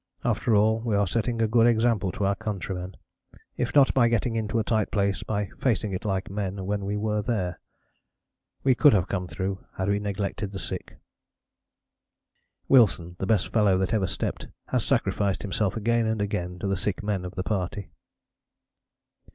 [0.25, 2.95] After all we are setting a good example to our countrymen,
[3.55, 6.97] if not by getting into a tight place, by facing it like men when we
[6.97, 7.59] were there.
[8.63, 10.97] We could have come through had we neglected the sick."
[12.67, 16.77] "Wilson, the best fellow that ever stepped, has sacrificed himself again and again to the
[16.77, 17.91] sick men of the party...."